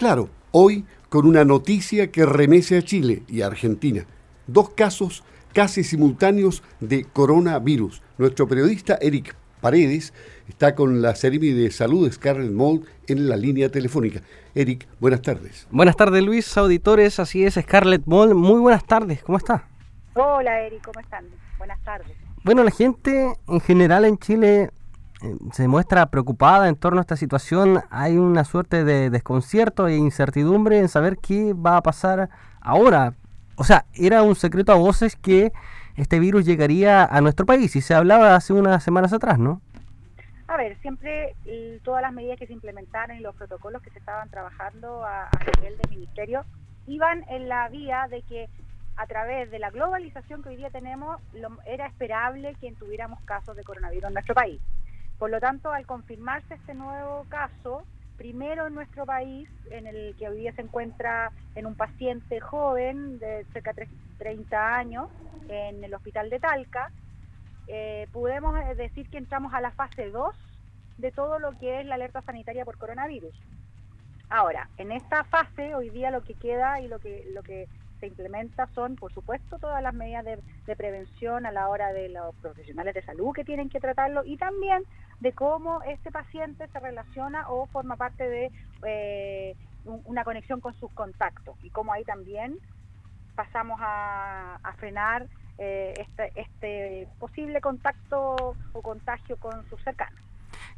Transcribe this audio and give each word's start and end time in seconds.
Claro, 0.00 0.30
hoy 0.52 0.86
con 1.10 1.26
una 1.26 1.44
noticia 1.44 2.10
que 2.10 2.24
remece 2.24 2.78
a 2.78 2.82
Chile 2.82 3.22
y 3.28 3.42
a 3.42 3.48
Argentina. 3.48 4.06
Dos 4.46 4.70
casos 4.70 5.24
casi 5.52 5.84
simultáneos 5.84 6.62
de 6.80 7.04
coronavirus. 7.04 8.00
Nuestro 8.16 8.48
periodista 8.48 8.96
Eric 9.02 9.36
Paredes 9.60 10.14
está 10.48 10.74
con 10.74 11.02
la 11.02 11.14
Seremi 11.14 11.50
de 11.50 11.70
Salud 11.70 12.10
Scarlett 12.10 12.50
Mold 12.50 12.86
en 13.08 13.28
la 13.28 13.36
línea 13.36 13.68
telefónica. 13.68 14.22
Eric, 14.54 14.88
buenas 15.00 15.20
tardes. 15.20 15.68
Buenas 15.70 15.96
tardes 15.96 16.24
Luis, 16.24 16.56
auditores, 16.56 17.20
así 17.20 17.44
es 17.44 17.56
Scarlett 17.56 18.06
Mold. 18.06 18.32
Muy 18.32 18.58
buenas 18.58 18.86
tardes, 18.86 19.22
¿cómo 19.22 19.36
está? 19.36 19.68
Hola 20.14 20.62
Eric, 20.62 20.82
¿cómo 20.82 20.98
están? 21.00 21.26
Buenas 21.58 21.78
tardes. 21.84 22.16
Bueno, 22.42 22.64
la 22.64 22.70
gente 22.70 23.34
en 23.46 23.60
general 23.60 24.06
en 24.06 24.16
Chile 24.16 24.70
se 25.52 25.68
muestra 25.68 26.06
preocupada 26.06 26.68
en 26.68 26.76
torno 26.76 26.98
a 26.98 27.02
esta 27.02 27.16
situación. 27.16 27.82
Hay 27.90 28.16
una 28.16 28.44
suerte 28.44 28.84
de 28.84 29.10
desconcierto 29.10 29.88
e 29.88 29.96
incertidumbre 29.96 30.78
en 30.78 30.88
saber 30.88 31.18
qué 31.18 31.54
va 31.54 31.76
a 31.76 31.82
pasar 31.82 32.30
ahora. 32.60 33.14
O 33.56 33.64
sea, 33.64 33.84
era 33.94 34.22
un 34.22 34.34
secreto 34.36 34.72
a 34.72 34.76
voces 34.76 35.16
que 35.16 35.52
este 35.96 36.18
virus 36.18 36.46
llegaría 36.46 37.04
a 37.04 37.20
nuestro 37.20 37.44
país 37.44 37.76
y 37.76 37.80
se 37.80 37.94
hablaba 37.94 38.34
hace 38.34 38.52
unas 38.52 38.82
semanas 38.82 39.12
atrás, 39.12 39.38
¿no? 39.38 39.60
A 40.48 40.56
ver, 40.56 40.76
siempre 40.80 41.36
todas 41.84 42.02
las 42.02 42.12
medidas 42.12 42.38
que 42.38 42.46
se 42.46 42.52
implementaron 42.52 43.16
y 43.16 43.20
los 43.20 43.36
protocolos 43.36 43.82
que 43.82 43.90
se 43.90 43.98
estaban 43.98 44.28
trabajando 44.30 45.04
a, 45.04 45.28
nivel 45.56 45.76
del 45.78 45.90
ministerio 45.90 46.44
iban 46.86 47.24
en 47.28 47.48
la 47.48 47.68
vía 47.68 48.06
de 48.10 48.22
que 48.22 48.48
a 48.96 49.06
través 49.06 49.50
de 49.50 49.58
la 49.58 49.70
globalización 49.70 50.42
que 50.42 50.50
hoy 50.50 50.56
día 50.56 50.70
tenemos, 50.70 51.20
era 51.66 51.86
esperable 51.86 52.54
que 52.60 52.72
tuviéramos 52.72 53.20
casos 53.22 53.56
de 53.56 53.62
coronavirus 53.62 54.08
en 54.08 54.14
nuestro 54.14 54.34
país. 54.34 54.60
Por 55.20 55.30
lo 55.30 55.38
tanto, 55.38 55.70
al 55.70 55.84
confirmarse 55.84 56.54
este 56.54 56.72
nuevo 56.72 57.26
caso, 57.28 57.82
primero 58.16 58.66
en 58.66 58.74
nuestro 58.74 59.04
país, 59.04 59.50
en 59.70 59.86
el 59.86 60.16
que 60.16 60.26
hoy 60.26 60.38
día 60.38 60.52
se 60.54 60.62
encuentra 60.62 61.30
en 61.54 61.66
un 61.66 61.74
paciente 61.74 62.40
joven 62.40 63.18
de 63.18 63.44
cerca 63.52 63.74
de 63.74 63.86
30 64.16 64.76
años 64.76 65.10
en 65.50 65.84
el 65.84 65.92
hospital 65.92 66.30
de 66.30 66.40
Talca, 66.40 66.90
eh, 67.66 68.08
podemos 68.12 68.58
eh, 68.60 68.74
decir 68.74 69.10
que 69.10 69.18
entramos 69.18 69.52
a 69.52 69.60
la 69.60 69.72
fase 69.72 70.08
2 70.08 70.34
de 70.96 71.12
todo 71.12 71.38
lo 71.38 71.52
que 71.58 71.80
es 71.80 71.86
la 71.86 71.96
alerta 71.96 72.22
sanitaria 72.22 72.64
por 72.64 72.78
coronavirus. 72.78 73.34
Ahora, 74.30 74.70
en 74.78 74.90
esta 74.90 75.24
fase, 75.24 75.74
hoy 75.74 75.90
día 75.90 76.10
lo 76.10 76.22
que 76.22 76.32
queda 76.32 76.80
y 76.80 76.88
lo 76.88 76.98
que, 76.98 77.26
lo 77.34 77.42
que 77.42 77.68
se 78.00 78.06
implementa 78.06 78.66
son, 78.74 78.96
por 78.96 79.12
supuesto, 79.12 79.58
todas 79.58 79.82
las 79.82 79.94
medidas 79.94 80.24
de, 80.24 80.40
prevención 80.76 81.46
a 81.46 81.52
la 81.52 81.68
hora 81.68 81.92
de 81.92 82.08
los 82.08 82.34
profesionales 82.36 82.94
de 82.94 83.02
salud 83.02 83.34
que 83.34 83.44
tienen 83.44 83.68
que 83.68 83.80
tratarlo 83.80 84.24
y 84.24 84.36
también 84.36 84.82
de 85.18 85.32
cómo 85.32 85.82
este 85.82 86.10
paciente 86.10 86.66
se 86.68 86.80
relaciona 86.80 87.48
o 87.50 87.66
forma 87.66 87.96
parte 87.96 88.28
de 88.28 88.50
eh, 88.86 89.56
una 89.84 90.24
conexión 90.24 90.60
con 90.60 90.74
sus 90.74 90.90
contactos 90.92 91.56
y 91.62 91.70
cómo 91.70 91.92
ahí 91.92 92.04
también 92.04 92.56
pasamos 93.34 93.80
a, 93.82 94.58
frenar 94.78 95.26
eh, 95.58 95.92
este, 95.98 96.32
este 96.40 97.08
posible 97.18 97.60
contacto 97.60 98.54
o 98.72 98.82
contagio 98.82 99.36
con 99.36 99.68
sus 99.68 99.82
cercanos. 99.82 100.29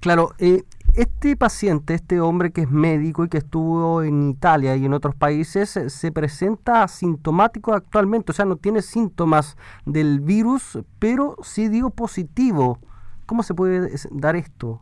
Claro, 0.03 0.31
eh, 0.41 0.64
este 0.97 1.36
paciente, 1.36 1.95
este 1.95 2.20
hombre 2.20 2.50
que 2.50 2.62
es 2.62 2.70
médico 2.70 3.25
y 3.25 3.28
que 3.28 3.39
estuvo 3.39 4.03
en 4.03 4.31
Italia 4.31 4.75
y 4.75 4.84
en 4.84 4.94
otros 4.94 5.14
países, 5.14 5.77
eh, 5.77 5.91
se 5.91 6.11
presenta 6.11 6.83
asintomático 6.83 7.72
actualmente, 7.72 8.33
o 8.33 8.34
sea, 8.34 8.44
no 8.44 8.56
tiene 8.56 8.83
síntomas 8.83 9.56
del 9.86 10.19
virus, 10.19 10.81
pero 10.98 11.36
sí 11.42 11.69
dio 11.69 11.91
positivo. 11.91 12.81
¿Cómo 13.27 13.44
se 13.44 13.55
puede 13.55 13.91
dar 14.11 14.34
esto? 14.34 14.81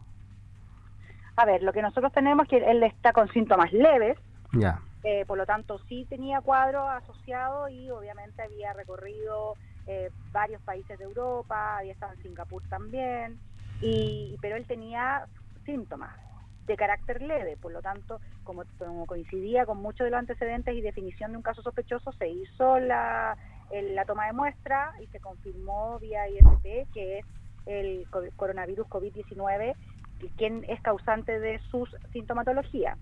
A 1.37 1.45
ver, 1.45 1.63
lo 1.63 1.75
que 1.75 1.83
nosotros 1.83 2.11
tenemos 2.15 2.45
es 2.45 2.49
que 2.49 2.71
él 2.71 2.83
está 2.83 3.13
con 3.13 3.29
síntomas 3.29 3.71
leves. 3.75 4.19
Ya. 4.55 4.81
Eh, 5.05 5.27
por 5.27 5.37
lo 5.37 5.45
tanto, 5.45 5.81
sí 5.87 6.07
tenía 6.09 6.41
cuadro 6.41 6.89
asociado 6.89 7.69
y 7.69 7.91
obviamente 7.91 8.43
había 8.43 8.73
recorrido 8.73 9.55
eh, 9.87 10.11
varios 10.33 10.63
países 10.63 10.99
de 10.99 11.05
Europa, 11.05 11.77
había 11.77 11.93
estado 11.93 12.15
en 12.15 12.23
Singapur 12.23 12.63
también, 12.71 13.39
y, 13.81 14.37
pero 14.41 14.57
él 14.57 14.67
tenía 14.67 15.27
síntomas 15.65 16.15
de 16.67 16.77
carácter 16.77 17.21
leve, 17.23 17.57
por 17.57 17.73
lo 17.73 17.83
tanto, 17.83 18.21
como, 18.45 18.65
coincidía 19.07 19.67
con 19.67 19.79
muchos 19.83 20.05
de 20.05 20.11
los 20.11 20.19
antecedentes 20.19 20.75
y 20.75 20.81
definición 20.81 21.33
de 21.33 21.37
un 21.39 21.43
caso 21.43 21.63
sospechoso, 21.63 22.13
se 22.13 22.29
hizo 22.29 22.79
la, 22.79 23.37
la 23.71 24.05
toma 24.05 24.27
de 24.27 24.33
muestra 24.33 24.93
y 25.03 25.07
se 25.09 25.21
confirmó 25.21 25.99
vía 25.99 26.29
ISP 26.29 26.93
que 26.93 27.19
es 27.19 27.27
el 27.67 28.07
coronavirus 28.37 28.87
COVID-19 28.87 29.75
quien 30.37 30.65
es 30.69 30.81
causante 30.83 31.41
de 31.41 31.59
sus 31.71 31.89
sintomatología. 32.13 32.97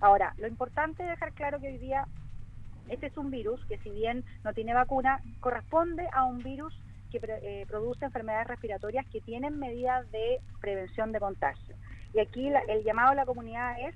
Ahora, 0.00 0.34
lo 0.38 0.48
importante 0.48 1.02
es 1.04 1.10
dejar 1.10 1.32
claro 1.32 1.60
que 1.60 1.68
hoy 1.68 1.78
día 1.78 2.06
este 2.88 3.06
es 3.06 3.16
un 3.16 3.30
virus 3.30 3.64
que 3.66 3.78
si 3.78 3.90
bien 3.90 4.24
no 4.44 4.52
tiene 4.52 4.74
vacuna, 4.74 5.20
corresponde 5.40 6.06
a 6.12 6.24
un 6.24 6.38
virus 6.38 6.74
que 7.10 7.20
eh, 7.22 7.66
produce 7.68 8.04
enfermedades 8.04 8.48
respiratorias 8.48 9.06
que 9.06 9.20
tienen 9.20 9.58
medidas 9.58 10.10
de 10.10 10.40
prevención 10.60 11.12
de 11.12 11.20
contagio. 11.20 11.76
Y 12.12 12.20
aquí 12.20 12.48
el 12.68 12.84
llamado 12.84 13.10
de 13.10 13.16
la 13.16 13.26
comunidad 13.26 13.78
es 13.80 13.94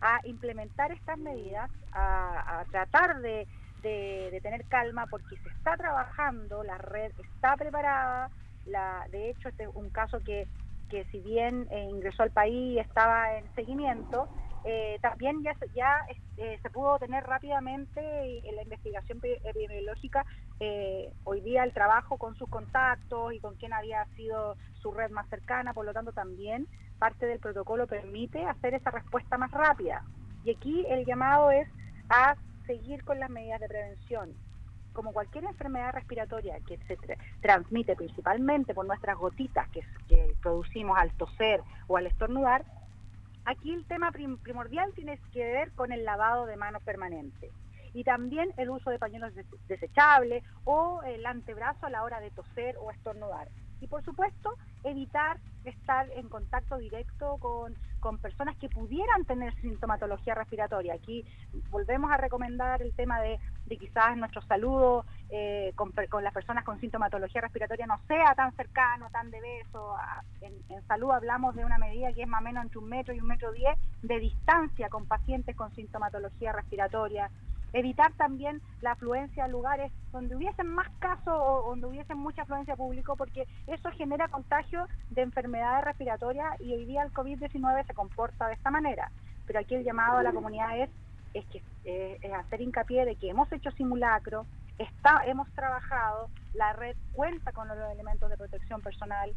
a 0.00 0.20
implementar 0.24 0.92
estas 0.92 1.18
medidas, 1.18 1.70
a, 1.92 2.64
tratar 2.70 3.20
de, 3.20 3.46
tener 3.82 4.64
calma 4.66 5.06
porque 5.06 5.36
se 5.36 5.48
está 5.50 5.76
trabajando, 5.76 6.62
la 6.64 6.78
red 6.78 7.12
está 7.18 7.56
preparada, 7.56 8.30
la, 8.66 9.06
de 9.10 9.30
hecho 9.30 9.48
este 9.48 9.64
es 9.64 9.70
un 9.74 9.90
caso 9.90 10.20
que, 10.20 10.46
que 10.88 11.04
si 11.06 11.20
bien 11.20 11.66
eh, 11.70 11.88
ingresó 11.90 12.22
al 12.22 12.30
país 12.30 12.78
estaba 12.78 13.36
en 13.36 13.44
seguimiento, 13.54 14.28
eh, 14.64 14.98
también 15.00 15.42
ya, 15.42 16.06
eh, 16.36 16.58
se 16.60 16.70
pudo 16.70 16.98
tener 16.98 17.24
rápidamente 17.24 18.00
en 18.46 18.56
la 18.56 18.62
investigación 18.62 19.18
epidemiológica 19.22 20.26
eh, 20.58 21.10
hoy 21.24 21.40
día 21.40 21.64
el 21.64 21.72
trabajo 21.72 22.18
con 22.18 22.34
sus 22.36 22.48
contactos 22.48 23.32
y 23.32 23.40
con 23.40 23.54
quién 23.56 23.72
había 23.72 24.04
sido 24.16 24.56
su 24.82 24.92
red 24.92 25.10
más 25.10 25.28
cercana, 25.28 25.72
por 25.72 25.86
lo 25.86 25.94
tanto 25.94 26.12
también 26.12 26.66
parte 26.98 27.26
del 27.26 27.38
protocolo 27.38 27.86
permite 27.86 28.44
hacer 28.44 28.74
esa 28.74 28.90
respuesta 28.90 29.38
más 29.38 29.50
rápida. 29.50 30.04
Y 30.44 30.54
aquí 30.54 30.84
el 30.88 31.06
llamado 31.06 31.50
es 31.50 31.66
a 32.10 32.36
seguir 32.66 33.02
con 33.04 33.18
las 33.18 33.30
medidas 33.30 33.60
de 33.60 33.68
prevención. 33.68 34.34
Como 34.92 35.12
cualquier 35.12 35.44
enfermedad 35.44 35.94
respiratoria 35.94 36.58
que 36.66 36.76
se 36.86 36.98
transmite 37.40 37.96
principalmente 37.96 38.74
por 38.74 38.86
nuestras 38.86 39.16
gotitas 39.16 39.68
que 39.70 39.82
producimos 40.42 40.98
al 40.98 41.12
toser 41.12 41.62
o 41.86 41.96
al 41.96 42.06
estornudar, 42.06 42.64
Aquí 43.50 43.72
el 43.74 43.84
tema 43.86 44.12
primordial 44.12 44.92
tiene 44.94 45.18
que 45.32 45.42
ver 45.42 45.72
con 45.72 45.90
el 45.90 46.04
lavado 46.04 46.46
de 46.46 46.56
manos 46.56 46.84
permanente 46.84 47.50
y 47.92 48.04
también 48.04 48.54
el 48.56 48.70
uso 48.70 48.90
de 48.90 48.98
pañuelos 49.00 49.32
desechables 49.66 50.44
o 50.62 51.02
el 51.02 51.26
antebrazo 51.26 51.86
a 51.86 51.90
la 51.90 52.04
hora 52.04 52.20
de 52.20 52.30
toser 52.30 52.76
o 52.80 52.92
estornudar. 52.92 53.48
Y 53.80 53.86
por 53.86 54.04
supuesto, 54.04 54.56
evitar 54.84 55.38
estar 55.64 56.08
en 56.14 56.28
contacto 56.28 56.76
directo 56.78 57.36
con, 57.38 57.74
personas 58.22 58.56
que 58.56 58.68
pudieran 58.68 59.24
tener 59.26 59.54
sintomatología 59.60 60.34
respiratoria. 60.34 60.94
Aquí 60.94 61.24
volvemos 61.70 62.10
a 62.10 62.16
recomendar 62.16 62.80
el 62.80 62.94
tema 62.94 63.20
de, 63.20 63.38
quizás 63.78 64.16
nuestro 64.16 64.40
saludo 64.42 65.04
eh, 65.28 65.72
con, 65.76 65.92
las 66.22 66.32
personas 66.32 66.64
con 66.64 66.80
sintomatología 66.80 67.42
respiratoria 67.42 67.86
no 67.86 68.00
sea 68.08 68.34
tan 68.34 68.52
cercano, 68.56 69.08
tan 69.10 69.30
de 69.30 69.40
beso. 69.40 69.96
En, 70.40 70.54
en, 70.70 70.82
salud 70.86 71.10
hablamos 71.10 71.54
de 71.54 71.64
una 71.64 71.78
medida 71.78 72.12
que 72.12 72.22
es 72.22 72.28
más 72.28 72.40
o 72.40 72.44
menos 72.44 72.64
entre 72.64 72.78
un 72.78 72.88
metro 72.88 73.14
y 73.14 73.20
un 73.20 73.26
metro 73.26 73.52
diez 73.52 73.76
de 74.02 74.18
distancia 74.18 74.88
con 74.88 75.06
pacientes 75.06 75.54
con 75.54 75.74
sintomatología 75.74 76.52
respiratoria 76.52 77.30
evitar 77.72 78.12
también 78.14 78.60
la 78.80 78.92
afluencia 78.92 79.44
a 79.44 79.48
lugares 79.48 79.92
donde 80.12 80.36
hubiesen 80.36 80.68
más 80.68 80.88
casos 80.98 81.28
o 81.34 81.68
donde 81.68 81.86
hubiesen 81.86 82.18
mucha 82.18 82.42
afluencia 82.42 82.76
público, 82.76 83.16
porque 83.16 83.46
eso 83.66 83.90
genera 83.92 84.28
contagio 84.28 84.86
de 85.10 85.22
enfermedades 85.22 85.84
respiratorias 85.84 86.60
y 86.60 86.72
hoy 86.72 86.84
día 86.84 87.02
el 87.02 87.12
COVID-19 87.12 87.86
se 87.86 87.94
comporta 87.94 88.48
de 88.48 88.54
esta 88.54 88.70
manera. 88.70 89.10
Pero 89.46 89.60
aquí 89.60 89.74
el 89.74 89.84
llamado 89.84 90.18
a 90.18 90.22
la 90.22 90.32
comunidad 90.32 90.78
es, 90.78 90.90
es, 91.34 91.44
que, 91.46 91.62
eh, 91.84 92.18
es 92.22 92.32
hacer 92.32 92.60
hincapié 92.60 93.04
de 93.04 93.16
que 93.16 93.30
hemos 93.30 93.50
hecho 93.52 93.70
simulacro, 93.72 94.46
está, 94.78 95.22
hemos 95.26 95.48
trabajado, 95.52 96.28
la 96.54 96.72
red 96.72 96.96
cuenta 97.12 97.52
con 97.52 97.68
los 97.68 97.76
elementos 97.92 98.30
de 98.30 98.36
protección 98.36 98.80
personal, 98.80 99.34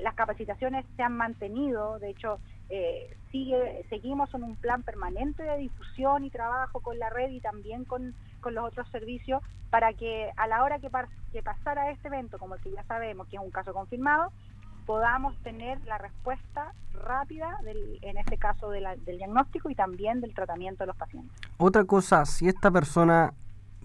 las 0.00 0.14
capacitaciones 0.14 0.84
se 0.96 1.02
han 1.02 1.16
mantenido, 1.16 1.98
de 1.98 2.10
hecho, 2.10 2.38
eh, 2.70 3.16
sigue, 3.30 3.84
seguimos 3.88 4.32
en 4.34 4.42
un 4.42 4.56
plan 4.56 4.82
permanente 4.82 5.42
de 5.42 5.58
difusión 5.58 6.24
y 6.24 6.30
trabajo 6.30 6.80
con 6.80 6.98
la 6.98 7.10
red 7.10 7.30
y 7.30 7.40
también 7.40 7.84
con, 7.84 8.14
los 8.50 8.64
otros 8.64 8.86
servicios 8.90 9.42
para 9.70 9.94
que 9.94 10.30
a 10.36 10.46
la 10.46 10.62
hora 10.62 10.78
que, 10.78 10.90
que 11.32 11.42
pasara 11.42 11.90
este 11.90 12.08
evento, 12.08 12.38
como 12.38 12.54
el 12.56 12.60
que 12.60 12.70
ya 12.72 12.84
sabemos 12.84 13.26
que 13.28 13.36
es 13.36 13.42
un 13.42 13.50
caso 13.50 13.72
confirmado, 13.72 14.30
podamos 14.86 15.34
tener 15.38 15.82
la 15.86 15.98
respuesta 15.98 16.74
rápida, 16.92 17.58
en 18.02 18.18
este 18.18 18.36
caso 18.38 18.70
del 18.70 18.84
diagnóstico 19.04 19.70
y 19.70 19.74
también 19.74 20.20
del 20.20 20.34
tratamiento 20.34 20.84
de 20.84 20.88
los 20.88 20.96
pacientes. 20.96 21.32
Otra 21.56 21.84
cosa, 21.84 22.24
si 22.26 22.48
esta 22.48 22.70
persona 22.70 23.32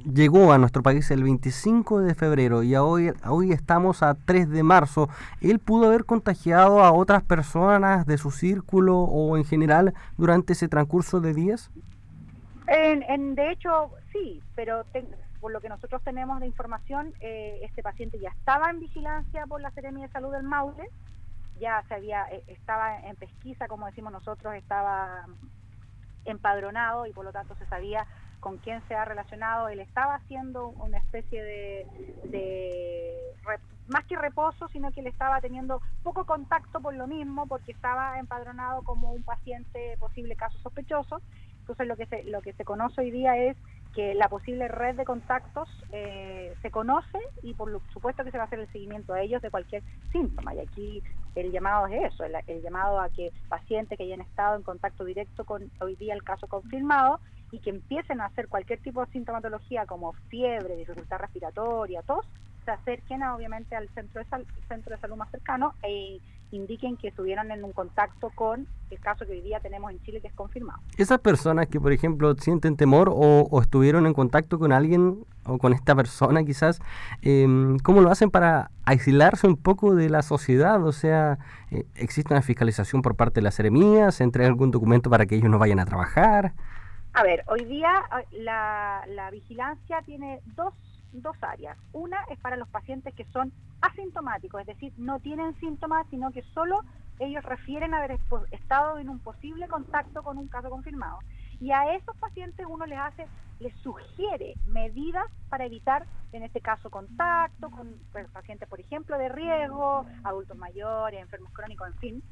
llegó 0.06 0.54
a 0.54 0.58
nuestro 0.58 0.84
país 0.84 1.10
el 1.12 1.24
25 1.24 2.02
de 2.02 2.16
febrero 2.16 2.64
y 2.64 2.76
hoy, 2.76 3.12
hoy 3.26 3.52
estamos 3.52 4.04
a 4.04 4.16
3 4.16 4.50
de 4.50 4.64
marzo, 4.64 5.10
¿él 5.42 5.60
pudo 5.60 5.88
haber 5.88 6.06
contagiado 6.06 6.82
a 6.82 6.92
otras 6.92 7.24
personas 7.24 8.06
de 8.06 8.18
su 8.18 8.32
círculo 8.32 9.00
o 9.00 9.38
en 9.38 9.46
general 9.46 9.94
durante 10.18 10.54
ese 10.54 10.68
transcurso 10.68 11.20
de 11.20 11.34
días? 11.34 11.72
En, 12.68 13.36
de 13.36 13.52
hecho, 13.52 13.92
sí, 14.12 14.42
pero 14.56 14.86
por 15.40 15.52
lo 15.52 15.60
que 15.60 15.70
nosotros 15.70 16.04
tenemos 16.04 16.40
de 16.40 16.46
información, 16.46 17.14
eh, 17.20 17.60
este 17.64 17.82
paciente 17.82 18.20
ya 18.20 18.30
estaba 18.30 18.70
en 18.70 18.80
vigilancia 18.80 19.48
por 19.48 19.62
la 19.62 19.72
Seremia 19.72 20.06
de 20.06 20.14
Salud 20.14 20.32
del 20.32 20.44
Maule, 20.44 20.90
ya 21.60 21.84
se 21.88 21.96
había, 21.96 22.26
eh, 22.32 22.44
estaba 22.48 23.00
en 23.02 23.16
pesquisa, 23.16 23.68
como 23.68 23.88
decimos 23.88 24.12
nosotros, 24.12 24.54
estaba 24.54 25.26
empadronado 26.26 27.06
y 27.06 27.14
por 27.14 27.26
lo 27.26 27.32
tanto 27.32 27.56
se 27.56 27.66
sabía 27.66 28.06
con 28.40 28.58
quién 28.58 28.82
se 28.88 28.96
ha 28.96 29.06
relacionado. 29.06 29.70
Él 29.70 29.80
estaba 29.80 30.16
haciendo 30.16 30.70
una 30.70 30.98
especie 30.98 31.44
de, 31.44 33.18
más 33.88 34.06
que 34.06 34.16
reposo, 34.16 34.68
sino 34.70 34.92
que 34.92 35.02
él 35.02 35.08
estaba 35.08 35.42
teniendo 35.42 35.82
poco 36.04 36.26
contacto 36.26 36.80
por 36.82 36.94
lo 36.94 37.08
mismo, 37.08 37.48
porque 37.48 37.72
estaba 37.72 38.20
empadronado 38.20 38.84
como 38.84 39.12
un 39.12 39.24
paciente 39.24 39.98
posible 40.00 40.36
caso 40.36 40.58
sospechoso. 40.60 41.22
Entonces 41.62 41.88
lo 41.88 41.96
que 41.96 42.06
se, 42.08 42.24
lo 42.24 42.42
que 42.42 42.54
se 42.54 42.66
conoce 42.66 43.02
hoy 43.02 43.12
día 43.12 43.38
es 43.38 43.56
que 43.94 44.14
la 44.14 44.30
posible 44.30 44.68
red 44.68 44.96
de 44.96 45.06
contactos 45.06 45.68
eh, 45.92 46.54
se 46.62 46.72
conoce 46.72 47.18
y 47.42 47.54
por 47.54 47.82
supuesto 47.92 48.24
que 48.24 48.32
se 48.32 48.38
va 48.38 48.44
a 48.44 48.48
hacer 48.48 48.60
el 48.60 48.72
seguimiento 48.72 49.14
a 49.14 49.22
ellos 49.22 49.42
de 49.42 49.50
cualquier 49.50 49.84
síntoma. 50.12 50.54
Y 50.54 50.60
aquí 50.60 51.04
el 51.36 51.52
llamado 51.52 51.88
es 51.88 52.14
eso, 52.14 52.24
el, 52.24 52.62
llamado 52.62 53.00
a 53.00 53.10
que 53.10 53.32
pacientes 53.48 53.98
que 53.98 54.04
hayan 54.04 54.22
estado 54.22 54.56
en 54.56 54.64
contacto 54.64 55.04
directo 55.04 55.46
con 55.46 55.72
hoy 55.80 55.96
día 55.96 56.14
el 56.14 56.24
caso 56.24 56.48
confirmado 56.48 57.20
y 57.52 57.60
que 57.60 57.70
empiecen 57.70 58.22
a 58.22 58.26
hacer 58.26 58.48
cualquier 58.48 58.80
tipo 58.80 59.06
de 59.06 59.12
sintomatología 59.12 59.86
como 59.86 60.14
fiebre, 60.30 60.76
dificultad 60.76 61.20
respiratoria, 61.20 62.02
tos, 62.04 62.26
se 62.66 62.72
acerquen 62.72 63.24
obviamente 63.24 63.76
al 63.76 63.90
centro 63.90 64.22
de, 64.22 64.46
centro 64.68 64.96
de 64.96 65.02
salud 65.02 65.16
más 65.16 65.32
cercano 65.32 65.74
e 65.84 66.20
indiquen 66.52 66.98
que 66.98 67.10
estuvieron 67.10 67.52
en 67.52 67.64
un 67.64 67.72
contacto 67.72 68.32
con 68.34 68.68
el 68.90 69.00
caso 69.00 69.26
que 69.26 69.34
hoy 69.34 69.42
día 69.42 69.60
tenemos 69.60 69.92
en 69.92 70.02
Chile 70.02 70.20
que 70.20 70.28
es 70.28 70.34
confirmado. 70.34 70.80
Esas 70.98 71.20
personas 71.20 71.68
que, 71.68 71.80
por 71.80 71.92
ejemplo, 71.92 72.34
sienten 72.36 72.76
temor 72.76 73.12
o, 73.14 73.62
estuvieron 73.62 74.08
en 74.08 74.14
contacto 74.14 74.58
con 74.58 74.72
alguien 74.72 75.26
o 75.46 75.58
con 75.58 75.74
esta 75.74 75.96
persona 75.96 76.44
quizás, 76.44 76.80
em, 77.22 77.78
¿cómo 77.80 78.02
lo 78.02 78.10
hacen 78.10 78.32
para 78.32 78.72
aislarse 78.86 79.48
un 79.48 79.58
poco 79.58 79.94
de 79.94 80.10
la 80.10 80.22
sociedad? 80.24 80.84
O 80.84 80.92
sea, 80.92 81.38
eh, 81.72 81.86
¿existe 81.96 82.34
una 82.34 82.42
fiscalización 82.42 83.02
por 83.02 83.16
parte 83.16 83.36
de 83.36 83.44
las 83.44 83.56
seremías? 83.56 84.16
¿Se 84.16 84.24
entrega 84.24 84.50
algún 84.50 84.72
documento 84.72 85.10
para 85.10 85.26
que 85.26 85.36
ellos 85.36 85.50
no 85.50 85.60
vayan 85.60 85.80
a 85.80 85.86
trabajar? 85.86 86.54
A 87.20 87.24
ver, 87.24 87.44
hoy 87.48 87.66
día 87.66 87.92
la, 88.32 89.04
la 89.10 89.30
vigilancia 89.30 90.02
tiene 90.04 90.40
dos 90.56 90.74
dos 91.12 91.36
áreas. 91.42 91.78
Una 91.92 92.24
es 92.30 92.40
para 92.40 92.56
los 92.56 92.70
pacientes 92.70 93.14
que 93.14 93.26
son 93.26 93.52
asintomáticos, 93.82 94.62
es 94.62 94.68
decir, 94.68 94.94
no 94.96 95.20
tienen 95.20 95.54
síntomas, 95.60 96.08
sino 96.10 96.32
que 96.32 96.44
solo 96.54 96.80
ellos 97.20 97.44
refieren 97.44 97.94
haber 97.94 98.18
estado 98.52 99.00
en 99.00 99.10
un 99.10 99.20
posible 99.20 99.68
contacto 99.68 100.24
con 100.24 100.38
un 100.38 100.48
caso 100.48 100.70
confirmado. 100.70 101.20
Y 101.60 101.72
a 101.72 101.94
esos 101.94 102.16
pacientes 102.20 102.66
uno 102.70 102.86
les 102.86 102.98
hace, 102.98 103.28
les 103.60 103.76
sugiere 103.80 104.54
medidas 104.68 105.26
para 105.50 105.66
evitar, 105.66 106.06
en 106.32 106.44
este 106.44 106.62
caso, 106.62 106.90
contacto 106.90 107.70
con 107.70 107.96
pacientes, 108.32 108.70
por 108.70 108.80
ejemplo, 108.80 109.18
de 109.18 109.28
riesgo, 109.28 110.06
adultos 110.24 110.56
mayores, 110.56 111.20
enfermos 111.20 111.52
crónicos, 111.52 111.90
en 111.90 111.98
fin, 111.98 112.24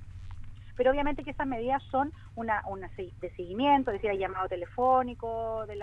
pero 0.77 0.91
obviamente 0.91 1.23
que 1.23 1.31
esas 1.31 1.47
medidas 1.47 1.81
son 1.91 2.13
una, 2.35 2.63
de 2.95 3.29
seguimiento, 3.35 3.91
es 3.91 3.95
decir, 3.95 4.11
hay 4.11 4.19
llamado 4.19 4.47
telefónico 4.47 5.65
del 5.65 5.81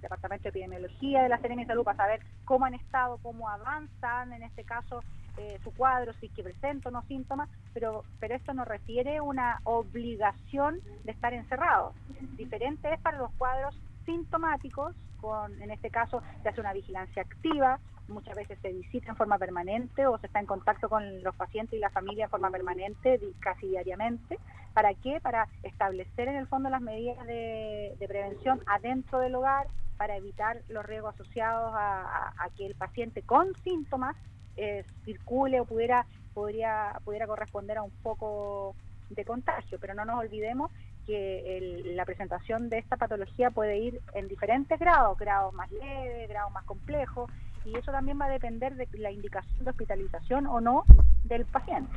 Departamento 0.00 0.44
de 0.44 0.48
Epidemiología 0.50 1.22
de 1.22 1.28
la 1.28 1.38
Serena 1.38 1.62
de 1.62 1.66
Salud 1.66 1.84
para 1.84 1.96
saber 1.96 2.20
cómo 2.44 2.64
han 2.64 2.74
estado, 2.74 3.18
cómo 3.18 3.48
avanzan, 3.48 4.32
en 4.32 4.44
este 4.44 4.64
caso, 4.64 5.02
eh, 5.36 5.58
su 5.64 5.72
cuadro, 5.74 6.12
si 6.14 6.28
que 6.28 6.42
presenta 6.42 6.88
o 6.88 6.92
no 6.92 7.02
síntomas, 7.02 7.48
pero, 7.74 8.04
pero 8.20 8.34
esto 8.34 8.52
no 8.54 8.64
refiere 8.64 9.20
una 9.20 9.60
obligación 9.64 10.80
de 11.04 11.12
estar 11.12 11.34
encerrado. 11.34 11.94
Diferente 12.36 12.92
es 12.92 13.00
para 13.00 13.18
los 13.18 13.32
cuadros 13.32 13.74
sintomáticos, 14.04 14.94
con, 15.20 15.60
en 15.60 15.70
este 15.70 15.90
caso 15.90 16.22
se 16.42 16.48
hace 16.48 16.60
una 16.60 16.72
vigilancia 16.72 17.22
activa, 17.22 17.78
muchas 18.10 18.34
veces 18.34 18.58
se 18.60 18.72
visita 18.72 19.10
en 19.10 19.16
forma 19.16 19.38
permanente 19.38 20.06
o 20.06 20.18
se 20.18 20.26
está 20.26 20.40
en 20.40 20.46
contacto 20.46 20.88
con 20.88 21.22
los 21.22 21.34
pacientes 21.34 21.76
y 21.76 21.80
la 21.80 21.90
familia 21.90 22.24
en 22.24 22.30
forma 22.30 22.50
permanente, 22.50 23.20
casi 23.40 23.68
diariamente. 23.68 24.38
¿Para 24.74 24.94
qué? 24.94 25.20
Para 25.20 25.48
establecer 25.62 26.28
en 26.28 26.36
el 26.36 26.46
fondo 26.46 26.70
las 26.70 26.80
medidas 26.80 27.26
de, 27.26 27.94
prevención 28.06 28.60
adentro 28.66 29.20
del 29.20 29.34
hogar, 29.34 29.66
para 29.96 30.16
evitar 30.16 30.62
los 30.68 30.84
riesgos 30.84 31.14
asociados 31.14 31.72
a, 31.74 32.48
que 32.56 32.66
el 32.66 32.74
paciente 32.74 33.22
con 33.22 33.54
síntomas 33.62 34.16
eh, 34.56 34.84
circule 35.04 35.60
o 35.60 35.64
pudiera, 35.64 36.06
podría, 36.34 36.98
pudiera 37.04 37.26
corresponder 37.26 37.78
a 37.78 37.82
un 37.82 37.90
poco 38.02 38.74
de 39.10 39.24
contagio. 39.24 39.78
Pero 39.80 39.94
no 39.94 40.04
nos 40.04 40.18
olvidemos 40.18 40.70
que 41.06 41.82
la 41.94 42.04
presentación 42.04 42.68
de 42.68 42.78
esta 42.78 42.96
patología 42.96 43.50
puede 43.50 43.78
ir 43.78 44.00
en 44.14 44.28
diferentes 44.28 44.78
grados, 44.78 45.18
grados 45.18 45.52
más 45.54 45.70
leves, 45.72 46.28
grados 46.28 46.52
más 46.52 46.64
complejos, 46.64 47.30
y 47.64 47.76
eso 47.76 47.92
también 47.92 48.18
va 48.20 48.26
a 48.26 48.30
depender 48.30 48.74
de 48.76 48.88
la 48.98 49.10
indicación 49.10 49.64
de 49.64 49.70
hospitalización 49.70 50.46
o 50.46 50.60
no 50.60 50.84
del 51.24 51.44
paciente. 51.46 51.92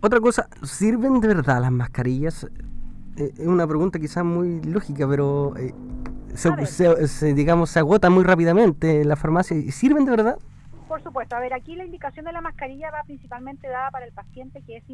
Otra 0.00 0.20
cosa, 0.20 0.48
¿sirven 0.62 1.20
de 1.20 1.28
verdad 1.28 1.60
las 1.60 1.72
mascarillas? 1.72 2.44
Eh, 3.16 3.32
es 3.38 3.46
una 3.46 3.66
pregunta 3.66 3.98
quizás 3.98 4.24
muy 4.24 4.62
lógica, 4.62 5.08
pero 5.08 5.56
eh, 5.56 5.74
se, 6.34 7.34
digamos, 7.34 7.70
se 7.70 7.78
agota 7.78 8.10
muy 8.10 8.24
rápidamente 8.24 9.00
en 9.00 9.08
la 9.08 9.16
farmacia. 9.16 9.56
¿Sirven 9.72 10.04
de 10.04 10.10
verdad? 10.10 10.38
Por 10.88 11.02
supuesto. 11.02 11.34
A 11.34 11.40
ver, 11.40 11.52
aquí 11.52 11.74
la 11.74 11.84
indicación 11.84 12.26
de 12.26 12.32
la 12.32 12.40
mascarilla 12.40 12.90
va 12.92 13.02
principalmente 13.02 13.68
dada 13.68 13.90
para 13.90 14.06
el 14.06 14.12
paciente 14.12 14.62
que 14.62 14.76
es 14.76 14.84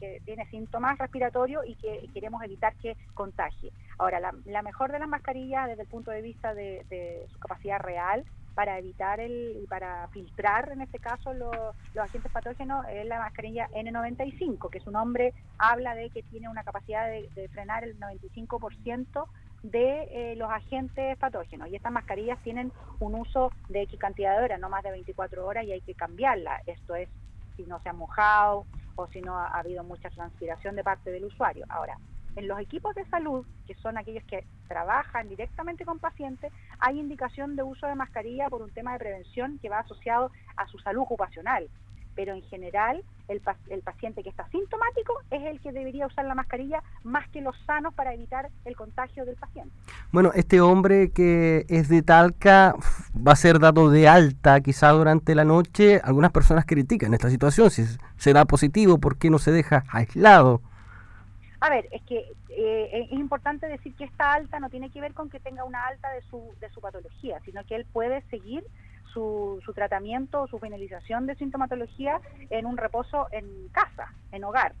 que 0.00 0.22
tiene 0.24 0.46
síntomas 0.46 0.96
respiratorios 0.98 1.66
y 1.66 1.74
que 1.74 2.08
queremos 2.14 2.42
evitar 2.42 2.74
que 2.76 2.96
contagie. 3.14 3.72
Ahora, 3.98 4.20
la, 4.20 4.62
mejor 4.62 4.90
de 4.90 4.98
las 4.98 5.08
mascarillas 5.08 5.68
desde 5.68 5.82
el 5.82 5.88
punto 5.88 6.10
de 6.10 6.22
vista 6.22 6.54
de, 6.54 7.26
su 7.30 7.38
capacidad 7.38 7.78
real 7.78 8.24
para 8.54 8.78
evitar 8.78 9.20
el 9.20 9.66
para 9.68 10.08
filtrar 10.08 10.70
en 10.72 10.80
este 10.80 10.98
caso 10.98 11.32
los, 11.32 11.54
agentes 11.96 12.30
patógenos 12.32 12.86
es 12.90 13.06
la 13.06 13.18
mascarilla 13.18 13.68
N95, 13.70 14.70
que 14.70 14.80
su 14.80 14.90
nombre 14.90 15.34
habla 15.58 15.94
de 15.94 16.10
que 16.10 16.22
tiene 16.22 16.48
una 16.48 16.64
capacidad 16.64 17.08
de, 17.08 17.48
frenar 17.52 17.84
el 17.84 17.98
95% 17.98 19.26
de 19.62 20.08
eh, 20.10 20.36
los 20.36 20.50
agentes 20.50 21.18
patógenos. 21.18 21.68
Y 21.68 21.76
estas 21.76 21.92
mascarillas 21.92 22.38
tienen 22.42 22.72
un 23.00 23.14
uso 23.14 23.50
de 23.68 23.82
X 23.82 23.98
cantidad 23.98 24.38
de 24.38 24.44
horas, 24.44 24.60
no 24.60 24.68
más 24.68 24.82
de 24.82 24.92
24 24.92 25.46
horas, 25.46 25.64
y 25.64 25.72
hay 25.72 25.80
que 25.80 25.94
cambiarla. 25.94 26.62
Esto 26.66 26.94
es 26.94 27.08
si 27.56 27.64
no 27.64 27.80
se 27.80 27.88
ha 27.88 27.92
mojado 27.92 28.66
o 28.96 29.06
si 29.08 29.20
no 29.20 29.36
ha, 29.36 29.48
habido 29.58 29.84
mucha 29.84 30.10
transpiración 30.10 30.76
de 30.76 30.84
parte 30.84 31.10
del 31.10 31.24
usuario. 31.24 31.64
Ahora, 31.68 31.98
en 32.38 32.48
los 32.48 32.60
equipos 32.60 32.94
de 32.94 33.04
salud, 33.06 33.44
que 33.66 33.74
son 33.74 33.98
aquellos 33.98 34.24
que 34.24 34.44
trabajan 34.68 35.28
directamente 35.28 35.84
con 35.84 35.98
pacientes, 35.98 36.52
hay 36.78 36.98
indicación 37.00 37.56
de 37.56 37.64
uso 37.64 37.86
de 37.86 37.96
mascarilla 37.96 38.48
por 38.48 38.62
un 38.62 38.70
tema 38.70 38.92
de 38.92 39.00
prevención 39.00 39.58
que 39.58 39.68
va 39.68 39.80
asociado 39.80 40.30
a 40.56 40.66
su 40.68 40.78
salud 40.78 41.02
ocupacional 41.02 41.68
pero 42.18 42.34
en 42.34 42.42
general 42.42 43.04
el, 43.28 43.40
el, 43.68 43.80
paciente 43.82 44.24
que 44.24 44.28
está 44.28 44.44
sintomático 44.48 45.12
es 45.30 45.40
el 45.44 45.60
que 45.60 45.70
debería 45.70 46.04
usar 46.04 46.24
la 46.24 46.34
mascarilla 46.34 46.82
más 47.04 47.28
que 47.28 47.40
los 47.40 47.54
sanos 47.64 47.94
para 47.94 48.12
evitar 48.12 48.48
el 48.64 48.74
contagio 48.74 49.24
del 49.24 49.36
paciente. 49.36 49.70
Bueno, 50.10 50.32
este 50.34 50.60
hombre 50.60 51.12
que 51.12 51.64
es 51.68 51.88
de 51.88 52.02
Talca 52.02 52.74
va 53.14 53.32
a 53.32 53.36
ser 53.36 53.60
dado 53.60 53.88
de 53.90 54.08
alta 54.08 54.60
quizá 54.60 54.90
durante 54.90 55.36
la 55.36 55.44
noche. 55.44 56.00
Algunas 56.02 56.32
personas 56.32 56.64
critican 56.66 57.14
esta 57.14 57.30
situación, 57.30 57.70
si 57.70 57.84
será 58.16 58.46
positivo, 58.46 58.98
¿por 58.98 59.16
qué 59.16 59.30
no 59.30 59.38
se 59.38 59.52
deja 59.52 59.84
aislado? 59.92 60.60
A 61.60 61.70
ver, 61.70 61.88
es 61.90 62.02
que 62.02 62.32
eh, 62.50 63.08
es 63.10 63.12
importante 63.12 63.66
decir 63.66 63.94
que 63.96 64.04
esta 64.04 64.32
alta 64.32 64.60
no 64.60 64.70
tiene 64.70 64.90
que 64.90 65.00
ver 65.00 65.12
con 65.12 65.28
que 65.28 65.40
tenga 65.40 65.64
una 65.64 65.86
alta 65.86 66.10
de 66.12 66.22
su, 66.22 66.54
de 66.60 66.70
su 66.70 66.80
patología, 66.80 67.40
sino 67.44 67.64
que 67.64 67.74
él 67.74 67.86
puede 67.92 68.22
seguir 68.30 68.64
su, 69.12 69.60
su 69.64 69.72
tratamiento 69.72 70.42
o 70.42 70.46
su 70.46 70.58
finalización 70.58 71.26
de 71.26 71.34
sintomatología 71.34 72.20
en 72.50 72.66
un 72.66 72.76
reposo 72.76 73.26
en 73.32 73.68
casa, 73.68 74.12
en 74.30 74.44
hogar. 74.44 74.74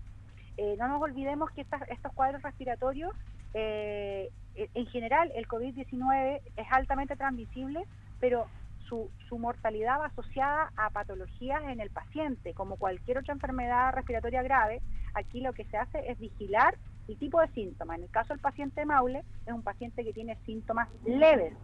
Eh, 0.56 0.76
no 0.78 0.88
nos 0.88 1.02
olvidemos 1.02 1.50
que 1.52 1.60
estos 1.62 2.12
cuadros 2.14 2.42
respiratorios, 2.42 3.14
eh, 3.54 4.30
en 4.54 4.86
general 4.86 5.30
el 5.34 5.46
COVID-19 5.46 6.40
es 6.56 6.66
altamente 6.70 7.16
transmisible, 7.16 7.84
pero 8.20 8.46
su, 8.88 9.08
su, 9.28 9.38
mortalidad 9.38 10.00
va 10.00 10.06
asociada 10.06 10.72
a 10.76 10.90
patologías 10.90 11.62
en 11.64 11.80
el 11.80 11.90
paciente, 11.90 12.54
como 12.54 12.76
cualquier 12.76 13.18
otra 13.18 13.34
enfermedad 13.34 13.92
respiratoria 13.92 14.42
grave. 14.42 14.80
Aquí 15.18 15.40
lo 15.40 15.52
que 15.52 15.64
se 15.64 15.76
hace 15.76 16.10
es 16.10 16.18
vigilar 16.18 16.78
el 17.08 17.18
tipo 17.18 17.40
de 17.40 17.48
síntomas. 17.48 17.98
En 17.98 18.04
el 18.04 18.10
caso 18.10 18.34
del 18.34 18.40
paciente 18.40 18.84
Maule, 18.84 19.24
es 19.46 19.52
un 19.52 19.62
paciente 19.62 20.04
que 20.04 20.12
tiene 20.12 20.36
síntomas 20.44 20.88
leves, 21.04 21.54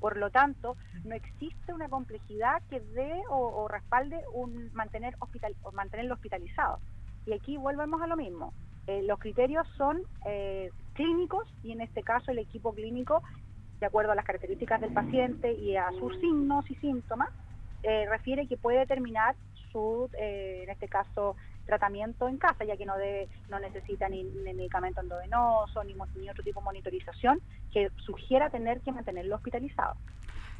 por 0.00 0.16
lo 0.16 0.30
tanto, 0.30 0.76
no 1.04 1.14
existe 1.14 1.74
una 1.74 1.88
complejidad 1.88 2.62
que 2.70 2.80
dé 2.80 3.22
o, 3.28 3.68
respalde 3.68 4.18
un 4.32 4.70
mantener 4.72 5.14
hospital 5.20 5.54
o 5.62 5.72
mantenerlo 5.72 6.14
hospitalizado. 6.14 6.78
Y 7.26 7.34
aquí 7.34 7.58
volvemos 7.58 8.00
a 8.00 8.06
lo 8.06 8.16
mismo. 8.16 8.54
Eh, 8.86 9.02
los 9.02 9.18
criterios 9.18 9.68
son 9.76 10.02
eh, 10.24 10.70
clínicos 10.94 11.46
y 11.62 11.72
en 11.72 11.82
este 11.82 12.02
caso 12.02 12.30
el 12.30 12.38
equipo 12.38 12.72
clínico, 12.72 13.22
de 13.78 13.86
acuerdo 13.86 14.12
a 14.12 14.14
las 14.14 14.24
características 14.24 14.80
del 14.80 14.92
paciente 14.92 15.52
y 15.52 15.76
a 15.76 15.90
sus 15.92 16.18
signos 16.18 16.68
y 16.70 16.74
síntomas, 16.76 17.28
eh, 17.82 18.06
refiere 18.08 18.46
que 18.46 18.56
puede 18.56 18.78
determinar 18.78 19.36
su, 19.70 20.10
en 20.14 20.70
este 20.70 20.88
caso, 20.88 21.36
tratamiento 21.66 22.28
en 22.28 22.36
casa, 22.36 22.64
ya 22.64 22.76
que 22.76 22.86
no 22.86 22.96
debe, 22.96 23.28
no 23.48 23.60
necesita 23.60 24.08
ni, 24.08 24.24
medicamento 24.24 25.00
endovenoso 25.00 25.84
ni, 25.84 25.94
ni, 26.16 26.28
otro 26.28 26.42
tipo 26.42 26.60
de 26.60 26.64
monitorización 26.64 27.40
que 27.72 27.90
sugiera 28.04 28.50
tener 28.50 28.80
que 28.80 28.92
mantenerlo 28.92 29.36
hospitalizado. 29.36 29.94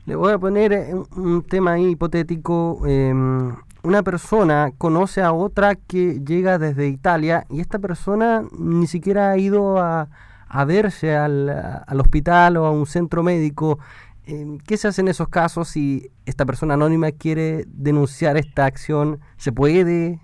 Le 0.07 0.17
voy 0.17 0.33
a 0.33 0.39
poner 0.39 0.73
eh, 0.73 0.95
un, 0.95 1.43
tema 1.43 1.79
hipotético. 1.79 2.87
Em, 2.87 3.55
una 3.83 4.03
persona 4.03 4.73
conoce 4.79 5.23
a 5.23 5.33
otra 5.33 5.75
que 5.75 6.21
llega 6.21 6.59
desde 6.59 6.89
Italia 6.89 7.47
y 7.51 7.61
esta 7.61 7.79
persona 7.79 8.43
ni 8.59 8.87
siquiera 8.87 9.31
ha 9.31 9.39
ido 9.39 9.79
a, 9.79 10.09
a 10.49 10.65
verse 10.65 11.17
al, 11.17 11.49
al, 11.87 12.01
hospital 12.01 12.57
o 12.57 12.67
a 12.67 12.71
un 12.71 12.87
centro 12.87 13.23
médico. 13.23 13.79
Em, 14.27 14.59
¿Qué 14.59 14.77
se 14.77 14.89
hace 14.89 15.01
en 15.01 15.09
esos 15.09 15.29
casos 15.29 15.69
si 15.69 16.11
esta 16.25 16.47
persona 16.47 16.75
anónima 16.75 17.11
quiere 17.13 17.65
denunciar 17.67 18.37
esta 18.37 18.65
acción? 18.67 19.21
¿Se 19.37 19.53
puede? 19.53 20.21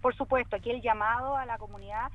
Por 0.00 0.14
supuesto, 0.14 0.56
aquí 0.56 0.70
el 0.70 0.82
llamado 0.82 1.36
a 1.36 1.46
la 1.46 1.58
comunidad 1.58 2.10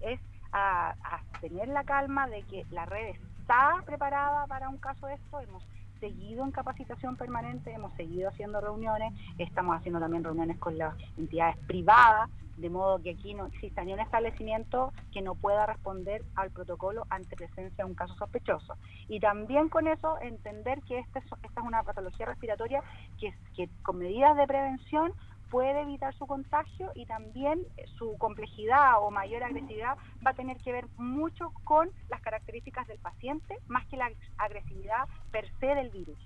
es 0.00 0.20
a, 0.56 1.20
tener 1.40 1.68
la 1.68 1.84
calma 1.84 2.26
de 2.28 2.42
que 2.44 2.64
la 2.70 2.86
red 2.86 3.14
está 3.40 3.82
preparada 3.84 4.46
para 4.46 4.68
un 4.68 4.78
caso 4.78 5.06
de 5.06 5.14
esto. 5.14 5.40
Hemos 5.40 5.62
seguido 6.00 6.44
en 6.44 6.50
capacitación 6.50 7.16
permanente, 7.16 7.72
hemos 7.72 7.92
seguido 7.94 8.28
haciendo 8.30 8.60
reuniones, 8.60 9.12
estamos 9.38 9.76
haciendo 9.76 10.00
también 10.00 10.24
reuniones 10.24 10.58
con 10.58 10.78
las 10.78 10.94
entidades 11.16 11.56
privadas, 11.66 12.30
de 12.56 12.70
modo 12.70 13.02
que 13.02 13.10
aquí 13.10 13.34
no 13.34 13.46
exista 13.46 13.84
ni 13.84 13.92
un 13.92 14.00
establecimiento 14.00 14.92
que 15.12 15.20
no 15.20 15.34
pueda 15.34 15.66
responder 15.66 16.24
al 16.36 16.50
protocolo 16.50 17.06
ante 17.10 17.36
presencia 17.36 17.84
de 17.84 17.90
un 17.90 17.94
caso 17.94 18.14
sospechoso. 18.14 18.76
Y 19.08 19.20
también 19.20 19.68
con 19.68 19.86
eso 19.88 20.18
entender 20.22 20.80
que 20.82 21.00
este, 21.00 21.18
esta 21.18 21.60
es 21.60 21.66
una 21.66 21.82
patología 21.82 22.24
respiratoria 22.24 22.82
que, 23.20 23.34
que 23.54 23.68
con 23.82 23.98
medidas 23.98 24.36
de 24.38 24.46
prevención 24.46 25.12
puede 25.50 25.82
evitar 25.82 26.14
su 26.14 26.26
contagio 26.26 26.90
y 26.94 27.06
también 27.06 27.60
eh, 27.76 27.84
su 27.98 28.16
complejidad 28.18 29.00
o 29.00 29.10
mayor 29.10 29.42
agresividad 29.42 29.96
va 30.24 30.30
a 30.30 30.34
tener 30.34 30.56
que 30.58 30.72
ver 30.72 30.86
mucho 30.96 31.52
con 31.64 31.90
las 32.08 32.20
características 32.20 32.86
del 32.88 32.98
paciente 32.98 33.56
más 33.68 33.86
que 33.86 33.96
la 33.96 34.10
agresividad 34.38 35.06
per 35.30 35.48
se 35.60 35.66
del 35.66 35.90
virus. 35.90 36.18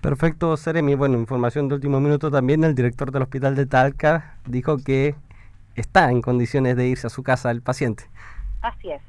Perfecto, 0.00 0.56
Seremi. 0.56 0.94
Bueno, 0.94 1.16
información 1.16 1.68
de 1.68 1.76
último 1.76 1.98
minuto 1.98 2.30
también. 2.30 2.62
El 2.62 2.74
director 2.74 3.10
del 3.10 3.22
hospital 3.22 3.54
de 3.54 3.64
Talca 3.64 4.36
dijo 4.44 4.76
que 4.76 5.14
está 5.76 6.10
en 6.10 6.20
condiciones 6.20 6.76
de 6.76 6.88
irse 6.88 7.06
a 7.06 7.10
su 7.10 7.22
casa 7.22 7.50
el 7.50 7.62
paciente. 7.62 8.04
Así 8.60 8.90
es. 8.90 9.00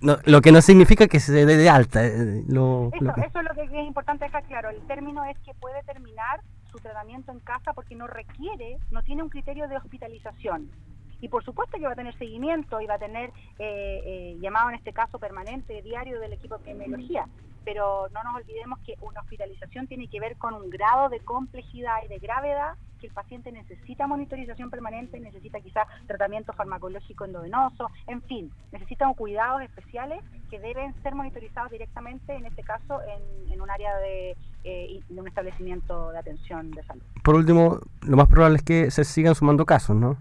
No, 0.00 0.16
lo 0.24 0.40
que 0.40 0.52
no 0.52 0.62
significa 0.62 1.06
que 1.06 1.20
se 1.20 1.32
dé 1.32 1.44
de 1.44 1.68
alta. 1.68 2.06
Eh, 2.06 2.44
eso, 2.48 2.90
eso 2.94 3.40
es 3.40 3.44
lo 3.44 3.54
que 3.54 3.62
es 3.64 3.86
importante 3.86 4.24
dejar 4.24 4.42
claro. 4.44 4.70
El 4.70 4.80
término 4.86 5.22
es 5.26 5.38
que 5.40 5.52
puede 5.54 5.82
terminar 5.82 6.40
su 6.70 6.78
tratamiento 6.78 7.32
en 7.32 7.40
casa 7.40 7.72
porque 7.72 7.94
no 7.94 8.06
requiere, 8.06 8.78
no 8.90 9.02
tiene 9.02 9.22
un 9.22 9.28
criterio 9.28 9.68
de 9.68 9.76
hospitalización. 9.76 10.70
Y 11.20 11.28
por 11.28 11.44
supuesto 11.44 11.76
que 11.76 11.84
va 11.84 11.92
a 11.92 11.96
tener 11.96 12.16
seguimiento 12.16 12.80
y 12.80 12.86
va 12.86 12.94
a 12.94 12.98
tener 12.98 13.30
eh, 13.58 14.00
eh, 14.04 14.36
llamado 14.40 14.70
en 14.70 14.76
este 14.76 14.92
caso 14.92 15.18
permanente, 15.18 15.82
diario 15.82 16.18
del 16.18 16.32
equipo 16.32 16.56
de 16.56 16.70
epidemiología. 16.70 17.26
Pero 17.64 18.08
no 18.14 18.22
nos 18.22 18.36
olvidemos 18.36 18.78
que 18.80 18.94
una 19.02 19.20
hospitalización 19.20 19.86
tiene 19.86 20.08
que 20.08 20.18
ver 20.18 20.36
con 20.38 20.54
un 20.54 20.70
grado 20.70 21.10
de 21.10 21.20
complejidad 21.20 21.96
y 22.04 22.08
de 22.08 22.18
gravedad 22.18 22.74
que 23.00 23.08
el 23.08 23.12
paciente 23.12 23.50
necesita 23.50 24.06
monitorización 24.06 24.70
permanente, 24.70 25.18
necesita 25.18 25.60
quizás 25.60 25.86
tratamiento 26.06 26.52
farmacológico 26.52 27.24
endovenoso, 27.24 27.90
en 28.06 28.22
fin, 28.22 28.52
necesita 28.72 29.12
cuidados 29.14 29.62
especiales 29.62 30.22
que 30.50 30.60
deben 30.60 30.94
ser 31.02 31.14
monitorizados 31.14 31.70
directamente, 31.70 32.34
en 32.34 32.46
este 32.46 32.62
caso, 32.62 33.00
en, 33.02 33.60
un 33.60 33.70
área 33.70 33.94
de, 33.98 34.36
eh, 34.64 35.00
de 35.06 35.20
un 35.20 35.28
establecimiento 35.28 36.12
de 36.12 36.18
atención 36.18 36.70
de 36.70 36.82
salud. 36.84 37.02
Por 37.22 37.34
último, 37.34 37.78
lo 38.02 38.16
más 38.16 38.26
probable 38.26 38.56
es 38.56 38.62
que 38.62 38.90
se 38.90 39.04
sigan 39.04 39.34
sumando 39.34 39.66
casos, 39.66 39.96
¿no? 39.96 40.16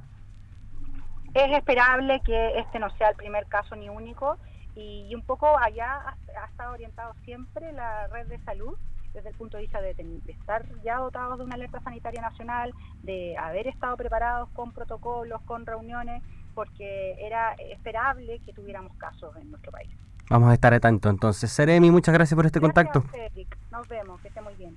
Es 1.33 1.51
esperable 1.57 2.21
que 2.25 2.59
este 2.59 2.79
no 2.79 2.89
sea 2.97 3.09
el 3.09 3.15
primer 3.15 3.45
caso 3.45 3.75
ni 3.75 3.87
único 3.87 4.37
y, 4.75 5.13
un 5.13 5.21
poco 5.21 5.57
allá 5.57 6.15
ha, 6.35 6.45
estado 6.45 6.73
orientado 6.73 7.13
siempre 7.25 7.71
la 7.73 8.07
red 8.07 8.27
de 8.27 8.39
salud 8.39 8.75
desde 9.13 9.29
el 9.29 9.35
punto 9.35 9.57
de 9.57 9.63
vista 9.63 9.81
de, 9.81 9.95
estar 10.27 10.65
ya 10.83 10.97
dotados 10.97 11.37
de 11.37 11.45
una 11.45 11.55
alerta 11.55 11.79
sanitaria 11.81 12.21
nacional, 12.21 12.73
de 13.03 13.37
haber 13.37 13.67
estado 13.67 13.97
preparados 13.97 14.49
con 14.49 14.71
protocolos, 14.71 15.41
con 15.43 15.65
reuniones, 15.65 16.23
porque 16.53 17.15
era 17.19 17.53
esperable 17.53 18.39
que 18.45 18.53
tuviéramos 18.53 18.95
casos 18.97 19.35
en 19.37 19.49
nuestro 19.51 19.71
país. 19.71 19.89
Vamos 20.29 20.51
a 20.51 20.53
estar 20.53 20.73
de 20.73 20.79
tanto 20.79 21.09
entonces. 21.09 21.51
Seremi, 21.51 21.89
muchas 21.89 22.13
gracias 22.13 22.35
por 22.35 22.45
este 22.45 22.59
gracias 22.59 22.91
contacto. 22.91 22.99
A 22.99 23.27
usted, 23.27 23.47
Nos 23.71 23.87
vemos, 23.87 24.21
que 24.21 24.27
esté 24.27 24.41
muy 24.41 24.53
bien. 24.55 24.75